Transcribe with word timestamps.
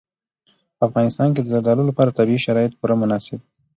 په 0.77 0.83
افغانستان 0.89 1.29
کې 1.31 1.41
د 1.41 1.47
زردالو 1.53 1.83
لپاره 1.89 2.15
طبیعي 2.17 2.41
شرایط 2.45 2.73
پوره 2.79 2.95
مناسب 3.01 3.39
دي. 3.41 3.49